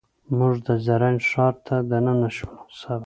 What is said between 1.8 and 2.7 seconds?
دننه شولو.